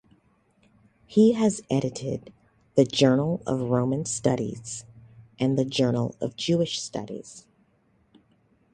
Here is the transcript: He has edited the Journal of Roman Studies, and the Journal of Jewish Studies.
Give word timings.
He 1.05 1.33
has 1.33 1.61
edited 1.69 2.33
the 2.73 2.85
Journal 2.85 3.43
of 3.45 3.69
Roman 3.69 4.03
Studies, 4.05 4.83
and 5.37 5.59
the 5.59 5.63
Journal 5.63 6.15
of 6.19 6.35
Jewish 6.35 6.81
Studies. 6.81 7.45